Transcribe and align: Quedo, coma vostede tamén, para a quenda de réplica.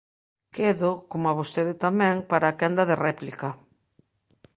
Quedo, 0.55 0.91
coma 1.11 1.37
vostede 1.39 1.73
tamén, 1.85 2.15
para 2.31 2.45
a 2.47 2.57
quenda 2.59 2.83
de 2.89 2.95
réplica. 3.07 3.49